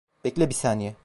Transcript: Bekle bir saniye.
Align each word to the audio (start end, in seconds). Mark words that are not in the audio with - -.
Bekle 0.25 0.49
bir 0.49 0.53
saniye. 0.53 0.95